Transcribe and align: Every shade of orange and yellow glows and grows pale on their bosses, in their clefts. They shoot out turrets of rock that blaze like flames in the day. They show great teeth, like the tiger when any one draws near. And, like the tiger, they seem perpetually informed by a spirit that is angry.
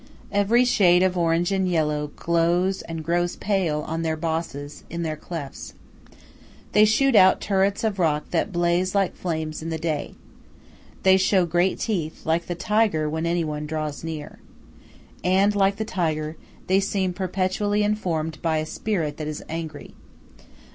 Every 0.31 0.65
shade 0.65 1.03
of 1.03 1.15
orange 1.15 1.51
and 1.51 1.69
yellow 1.69 2.09
glows 2.15 2.81
and 2.81 3.03
grows 3.03 3.35
pale 3.35 3.81
on 3.81 4.01
their 4.01 4.17
bosses, 4.17 4.83
in 4.89 5.03
their 5.03 5.15
clefts. 5.15 5.75
They 6.71 6.85
shoot 6.85 7.15
out 7.15 7.39
turrets 7.39 7.83
of 7.83 7.99
rock 7.99 8.31
that 8.31 8.51
blaze 8.51 8.95
like 8.95 9.15
flames 9.15 9.61
in 9.61 9.69
the 9.69 9.77
day. 9.77 10.15
They 11.03 11.17
show 11.17 11.45
great 11.45 11.77
teeth, 11.77 12.25
like 12.25 12.47
the 12.47 12.55
tiger 12.55 13.07
when 13.07 13.27
any 13.27 13.43
one 13.43 13.67
draws 13.67 14.03
near. 14.03 14.39
And, 15.23 15.53
like 15.55 15.75
the 15.75 15.85
tiger, 15.85 16.35
they 16.65 16.79
seem 16.79 17.13
perpetually 17.13 17.83
informed 17.83 18.41
by 18.41 18.57
a 18.57 18.65
spirit 18.65 19.17
that 19.17 19.27
is 19.27 19.43
angry. 19.47 19.93